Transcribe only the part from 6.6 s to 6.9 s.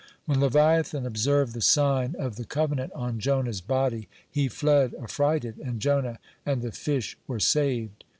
the